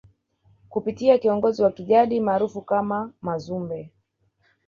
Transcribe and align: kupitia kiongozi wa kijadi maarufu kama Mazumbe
kupitia 0.69 1.17
kiongozi 1.17 1.63
wa 1.63 1.71
kijadi 1.71 2.19
maarufu 2.19 2.61
kama 2.61 3.13
Mazumbe 3.21 3.91